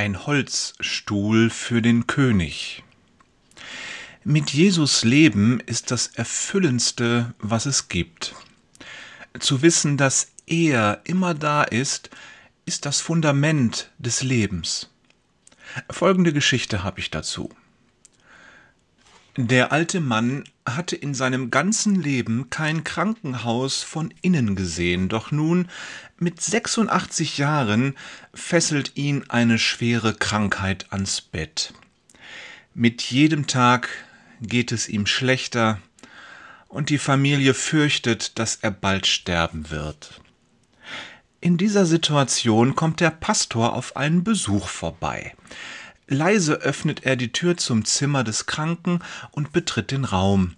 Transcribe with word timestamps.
Ein 0.00 0.24
Holzstuhl 0.24 1.50
für 1.50 1.82
den 1.82 2.06
König. 2.06 2.82
Mit 4.24 4.48
Jesus 4.48 5.04
leben 5.04 5.60
ist 5.66 5.90
das 5.90 6.06
Erfüllendste, 6.06 7.34
was 7.38 7.66
es 7.66 7.90
gibt. 7.90 8.34
Zu 9.38 9.60
wissen, 9.60 9.98
dass 9.98 10.32
er 10.46 11.02
immer 11.04 11.34
da 11.34 11.64
ist, 11.64 12.08
ist 12.64 12.86
das 12.86 13.02
Fundament 13.02 13.90
des 13.98 14.22
Lebens. 14.22 14.88
Folgende 15.90 16.32
Geschichte 16.32 16.82
habe 16.82 17.00
ich 17.00 17.10
dazu. 17.10 17.50
Der 19.46 19.72
alte 19.72 20.00
Mann 20.00 20.44
hatte 20.66 20.96
in 20.96 21.14
seinem 21.14 21.50
ganzen 21.50 21.94
Leben 21.94 22.50
kein 22.50 22.84
Krankenhaus 22.84 23.82
von 23.82 24.12
innen 24.20 24.54
gesehen, 24.54 25.08
doch 25.08 25.30
nun 25.30 25.68
mit 26.18 26.42
86 26.42 27.38
Jahren 27.38 27.96
fesselt 28.34 28.92
ihn 28.96 29.24
eine 29.30 29.58
schwere 29.58 30.12
Krankheit 30.12 30.92
ans 30.92 31.22
Bett. 31.22 31.72
Mit 32.74 33.00
jedem 33.00 33.46
Tag 33.46 33.88
geht 34.42 34.72
es 34.72 34.90
ihm 34.90 35.06
schlechter, 35.06 35.80
und 36.68 36.90
die 36.90 36.98
Familie 36.98 37.54
fürchtet, 37.54 38.38
dass 38.38 38.56
er 38.56 38.70
bald 38.70 39.06
sterben 39.06 39.70
wird. 39.70 40.20
In 41.40 41.56
dieser 41.56 41.86
Situation 41.86 42.76
kommt 42.76 43.00
der 43.00 43.10
Pastor 43.10 43.74
auf 43.74 43.96
einen 43.96 44.22
Besuch 44.22 44.68
vorbei. 44.68 45.34
Leise 46.10 46.54
öffnet 46.54 47.06
er 47.06 47.14
die 47.14 47.30
Tür 47.30 47.56
zum 47.56 47.84
Zimmer 47.84 48.24
des 48.24 48.46
Kranken 48.46 48.98
und 49.30 49.52
betritt 49.52 49.92
den 49.92 50.04
Raum. 50.04 50.56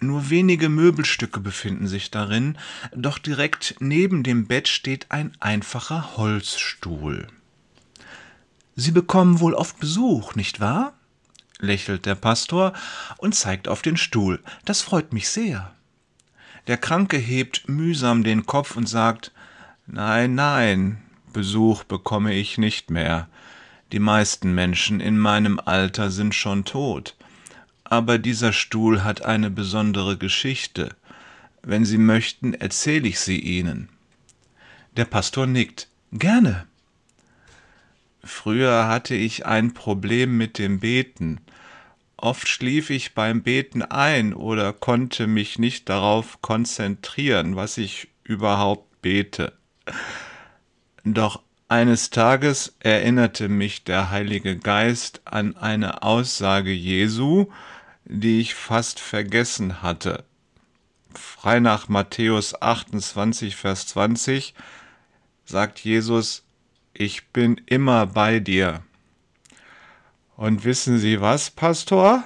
Nur 0.00 0.30
wenige 0.30 0.68
Möbelstücke 0.68 1.38
befinden 1.38 1.86
sich 1.86 2.10
darin, 2.10 2.58
doch 2.92 3.18
direkt 3.18 3.76
neben 3.78 4.24
dem 4.24 4.48
Bett 4.48 4.66
steht 4.66 5.06
ein 5.10 5.32
einfacher 5.38 6.16
Holzstuhl. 6.16 7.28
Sie 8.74 8.90
bekommen 8.90 9.38
wohl 9.38 9.54
oft 9.54 9.78
Besuch, 9.78 10.34
nicht 10.34 10.58
wahr? 10.58 10.94
lächelt 11.60 12.04
der 12.04 12.16
Pastor 12.16 12.72
und 13.18 13.36
zeigt 13.36 13.68
auf 13.68 13.82
den 13.82 13.96
Stuhl. 13.96 14.42
Das 14.64 14.82
freut 14.82 15.12
mich 15.12 15.28
sehr. 15.28 15.72
Der 16.66 16.78
Kranke 16.78 17.16
hebt 17.16 17.68
mühsam 17.68 18.24
den 18.24 18.44
Kopf 18.44 18.76
und 18.76 18.88
sagt 18.88 19.30
Nein, 19.86 20.34
nein, 20.34 21.00
Besuch 21.32 21.84
bekomme 21.84 22.34
ich 22.34 22.58
nicht 22.58 22.90
mehr. 22.90 23.28
Die 23.92 23.98
meisten 23.98 24.54
Menschen 24.54 25.00
in 25.00 25.18
meinem 25.18 25.58
Alter 25.58 26.10
sind 26.10 26.34
schon 26.34 26.64
tot. 26.64 27.16
Aber 27.84 28.18
dieser 28.18 28.52
Stuhl 28.52 29.02
hat 29.02 29.24
eine 29.24 29.50
besondere 29.50 30.16
Geschichte. 30.16 30.94
Wenn 31.62 31.84
Sie 31.84 31.98
möchten, 31.98 32.54
erzähle 32.54 33.08
ich 33.08 33.18
sie 33.18 33.40
Ihnen. 33.40 33.88
Der 34.96 35.04
Pastor 35.04 35.46
nickt. 35.46 35.88
Gerne. 36.12 36.66
Früher 38.22 38.86
hatte 38.86 39.14
ich 39.14 39.46
ein 39.46 39.74
Problem 39.74 40.36
mit 40.36 40.58
dem 40.58 40.80
Beten. 40.80 41.40
Oft 42.16 42.48
schlief 42.48 42.90
ich 42.90 43.14
beim 43.14 43.42
Beten 43.42 43.82
ein 43.82 44.34
oder 44.34 44.72
konnte 44.72 45.26
mich 45.26 45.58
nicht 45.58 45.88
darauf 45.88 46.42
konzentrieren, 46.42 47.56
was 47.56 47.78
ich 47.78 48.08
überhaupt 48.24 49.00
bete. 49.00 49.54
Doch 51.04 51.40
eines 51.70 52.10
Tages 52.10 52.74
erinnerte 52.80 53.48
mich 53.48 53.84
der 53.84 54.10
Heilige 54.10 54.58
Geist 54.58 55.20
an 55.24 55.56
eine 55.56 56.02
Aussage 56.02 56.72
Jesu, 56.72 57.46
die 58.04 58.40
ich 58.40 58.56
fast 58.56 58.98
vergessen 58.98 59.80
hatte. 59.80 60.24
Frei 61.14 61.60
nach 61.60 61.88
Matthäus 61.88 62.60
28, 62.60 63.54
Vers 63.54 63.86
20 63.86 64.54
sagt 65.44 65.78
Jesus, 65.78 66.42
ich 66.92 67.28
bin 67.28 67.60
immer 67.66 68.06
bei 68.06 68.40
dir. 68.40 68.82
Und 70.36 70.64
wissen 70.64 70.98
Sie 70.98 71.20
was, 71.20 71.50
Pastor? 71.50 72.24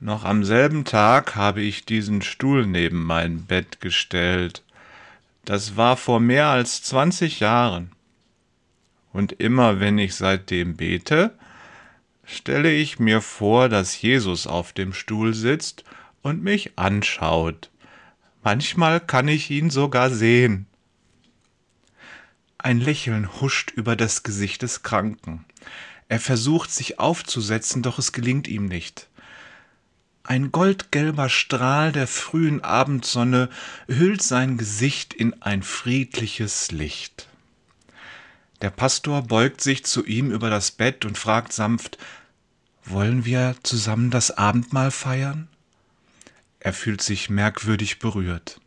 Noch 0.00 0.24
am 0.24 0.42
selben 0.42 0.86
Tag 0.86 1.36
habe 1.36 1.60
ich 1.60 1.84
diesen 1.84 2.22
Stuhl 2.22 2.66
neben 2.66 3.04
mein 3.04 3.44
Bett 3.44 3.82
gestellt. 3.82 4.62
Das 5.44 5.76
war 5.76 5.98
vor 5.98 6.18
mehr 6.18 6.46
als 6.46 6.82
20 6.82 7.40
Jahren. 7.40 7.92
Und 9.16 9.32
immer 9.32 9.80
wenn 9.80 9.96
ich 9.96 10.14
seitdem 10.14 10.76
bete, 10.76 11.32
stelle 12.26 12.70
ich 12.70 12.98
mir 12.98 13.22
vor, 13.22 13.70
dass 13.70 14.02
Jesus 14.02 14.46
auf 14.46 14.74
dem 14.74 14.92
Stuhl 14.92 15.32
sitzt 15.32 15.84
und 16.20 16.42
mich 16.42 16.78
anschaut. 16.78 17.70
Manchmal 18.44 19.00
kann 19.00 19.26
ich 19.28 19.50
ihn 19.50 19.70
sogar 19.70 20.10
sehen. 20.10 20.66
Ein 22.58 22.78
Lächeln 22.78 23.40
huscht 23.40 23.70
über 23.70 23.96
das 23.96 24.22
Gesicht 24.22 24.60
des 24.60 24.82
Kranken. 24.82 25.46
Er 26.08 26.20
versucht 26.20 26.70
sich 26.70 26.98
aufzusetzen, 27.00 27.82
doch 27.82 27.98
es 27.98 28.12
gelingt 28.12 28.46
ihm 28.46 28.66
nicht. 28.66 29.08
Ein 30.24 30.52
goldgelber 30.52 31.30
Strahl 31.30 31.90
der 31.90 32.06
frühen 32.06 32.62
Abendsonne 32.62 33.48
hüllt 33.88 34.20
sein 34.20 34.58
Gesicht 34.58 35.14
in 35.14 35.40
ein 35.40 35.62
friedliches 35.62 36.70
Licht. 36.70 37.25
Der 38.62 38.70
Pastor 38.70 39.22
beugt 39.22 39.60
sich 39.60 39.84
zu 39.84 40.04
ihm 40.04 40.30
über 40.30 40.48
das 40.50 40.70
Bett 40.70 41.04
und 41.04 41.18
fragt 41.18 41.52
sanft 41.52 41.98
Wollen 42.84 43.24
wir 43.24 43.56
zusammen 43.62 44.10
das 44.10 44.30
Abendmahl 44.30 44.90
feiern? 44.90 45.48
Er 46.60 46.72
fühlt 46.72 47.02
sich 47.02 47.28
merkwürdig 47.28 47.98
berührt. 47.98 48.60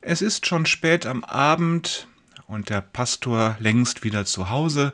Es 0.00 0.22
ist 0.22 0.46
schon 0.46 0.66
spät 0.66 1.06
am 1.06 1.22
Abend 1.22 2.08
und 2.46 2.70
der 2.70 2.80
Pastor 2.80 3.56
längst 3.60 4.02
wieder 4.02 4.24
zu 4.24 4.50
Hause, 4.50 4.92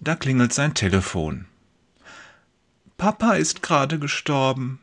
da 0.00 0.14
klingelt 0.14 0.54
sein 0.54 0.72
Telefon. 0.74 1.46
Papa 2.96 3.34
ist 3.34 3.62
gerade 3.62 3.98
gestorben, 3.98 4.80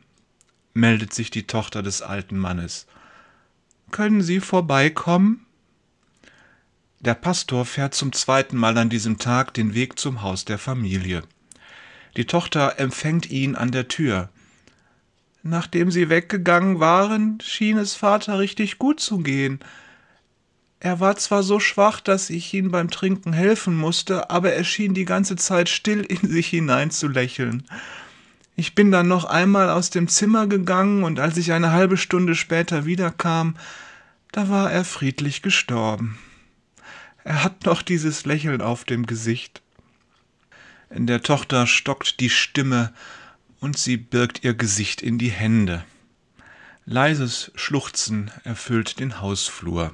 meldet 0.74 1.12
sich 1.12 1.30
die 1.30 1.46
Tochter 1.46 1.82
des 1.82 2.02
alten 2.02 2.38
Mannes. 2.38 2.86
Können 3.90 4.22
Sie 4.22 4.40
vorbeikommen? 4.40 5.44
Der 7.00 7.14
Pastor 7.14 7.64
fährt 7.64 7.94
zum 7.94 8.12
zweiten 8.12 8.56
Mal 8.56 8.76
an 8.76 8.88
diesem 8.88 9.18
Tag 9.18 9.54
den 9.54 9.72
Weg 9.72 10.00
zum 10.00 10.22
Haus 10.22 10.44
der 10.44 10.58
Familie. 10.58 11.22
Die 12.16 12.24
Tochter 12.24 12.80
empfängt 12.80 13.30
ihn 13.30 13.54
an 13.54 13.70
der 13.70 13.86
Tür. 13.86 14.30
Nachdem 15.44 15.92
sie 15.92 16.08
weggegangen 16.08 16.80
waren, 16.80 17.38
schien 17.40 17.78
es 17.78 17.94
Vater 17.94 18.40
richtig 18.40 18.78
gut 18.78 18.98
zu 18.98 19.18
gehen. 19.18 19.60
Er 20.80 20.98
war 20.98 21.16
zwar 21.16 21.44
so 21.44 21.60
schwach, 21.60 22.00
dass 22.00 22.30
ich 22.30 22.52
ihm 22.52 22.72
beim 22.72 22.90
Trinken 22.90 23.32
helfen 23.32 23.76
musste, 23.76 24.30
aber 24.30 24.52
er 24.52 24.64
schien 24.64 24.92
die 24.92 25.04
ganze 25.04 25.36
Zeit 25.36 25.68
still 25.68 26.00
in 26.00 26.28
sich 26.28 26.48
hinein 26.48 26.90
zu 26.90 27.06
lächeln. 27.06 27.62
Ich 28.56 28.74
bin 28.74 28.90
dann 28.90 29.06
noch 29.06 29.24
einmal 29.24 29.70
aus 29.70 29.90
dem 29.90 30.08
Zimmer 30.08 30.48
gegangen, 30.48 31.04
und 31.04 31.20
als 31.20 31.36
ich 31.36 31.52
eine 31.52 31.70
halbe 31.70 31.96
Stunde 31.96 32.34
später 32.34 32.86
wiederkam, 32.86 33.54
da 34.32 34.48
war 34.48 34.72
er 34.72 34.84
friedlich 34.84 35.42
gestorben. 35.42 36.18
Er 37.28 37.44
hat 37.44 37.66
noch 37.66 37.82
dieses 37.82 38.24
Lächeln 38.24 38.62
auf 38.62 38.84
dem 38.84 39.04
Gesicht. 39.04 39.60
In 40.88 41.06
der 41.06 41.22
Tochter 41.22 41.66
stockt 41.66 42.20
die 42.20 42.30
Stimme 42.30 42.94
und 43.60 43.76
sie 43.76 43.98
birgt 43.98 44.44
ihr 44.44 44.54
Gesicht 44.54 45.02
in 45.02 45.18
die 45.18 45.28
Hände. 45.28 45.84
Leises 46.86 47.52
Schluchzen 47.54 48.30
erfüllt 48.44 48.98
den 48.98 49.20
Hausflur. 49.20 49.92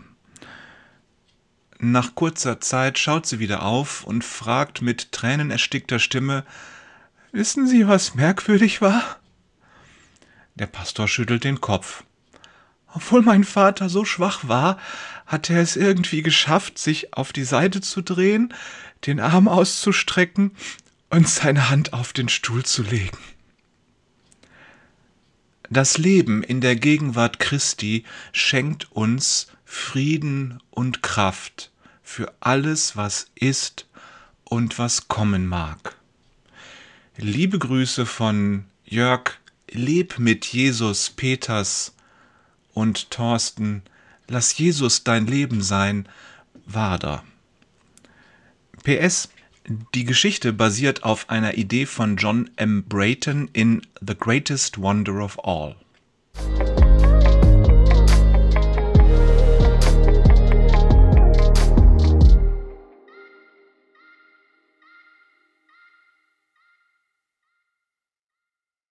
Nach 1.81 2.15
kurzer 2.15 2.61
Zeit 2.61 3.00
schaut 3.00 3.27
sie 3.27 3.41
wieder 3.41 3.65
auf 3.65 4.05
und 4.05 4.23
fragt 4.23 4.81
mit 4.81 5.11
tränenerstickter 5.11 5.99
Stimme 5.99 6.44
Wissen 7.33 7.67
Sie, 7.67 7.89
was 7.89 8.15
merkwürdig 8.15 8.81
war? 8.81 9.19
Der 10.55 10.69
Pastor 10.69 11.09
schüttelt 11.09 11.43
den 11.43 11.61
Kopf. 11.61 12.05
Obwohl 12.94 13.22
mein 13.22 13.43
Vater 13.43 13.88
so 13.88 14.05
schwach 14.05 14.46
war, 14.46 14.79
hat 15.26 15.50
er 15.50 15.61
es 15.61 15.75
irgendwie 15.75 16.23
geschafft, 16.23 16.79
sich 16.79 17.14
auf 17.14 17.32
die 17.32 17.44
Seite 17.44 17.81
zu 17.81 18.02
drehen, 18.02 18.55
den 19.06 19.20
Arm 19.20 19.49
auszustrecken 19.49 20.52
und 21.11 21.29
seine 21.29 21.70
Hand 21.70 21.93
auf 21.93 22.12
den 22.12 22.29
Stuhl 22.29 22.64
zu 22.64 22.82
legen. 22.82 23.19
Das 25.70 25.99
Leben 25.99 26.43
in 26.44 26.61
der 26.61 26.76
Gegenwart 26.76 27.41
Christi 27.41 28.05
schenkt 28.32 28.93
uns 28.93 29.49
Frieden 29.64 30.62
und 30.70 31.02
Kraft 31.02 31.73
für 32.02 32.32
alles, 32.38 32.96
was 32.96 33.26
ist 33.35 33.88
und 34.44 34.79
was 34.79 35.08
kommen 35.08 35.46
mag. 35.46 35.96
Liebe 37.17 37.58
Grüße 37.58 38.06
von 38.06 38.67
Jörg 38.85 39.38
Leb 39.70 40.20
mit 40.20 40.44
Jesus 40.44 41.11
Peters 41.11 41.94
und 42.75 43.11
Thorsten, 43.11 43.82
lass 44.29 44.56
Jesus 44.59 45.05
dein 45.05 45.26
Leben 45.26 45.62
sein, 45.62 46.09
Wader. 46.67 47.25
PS, 48.82 49.31
die 49.94 50.05
Geschichte 50.05 50.53
basiert 50.53 51.05
auf 51.05 51.31
einer 51.31 51.56
Idee 51.56 51.87
von 51.87 52.17
John 52.17 52.50
M. 52.56 52.85
Brayton 52.85 53.49
in 53.53 53.81
The 54.00 54.15
Greatest 54.15 54.79
Wonder 54.79 55.25
of 55.25 55.38
All. 55.44 55.76